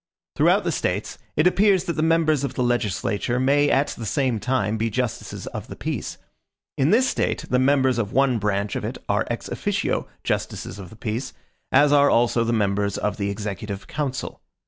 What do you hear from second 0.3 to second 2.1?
Throughout the States, it appears that the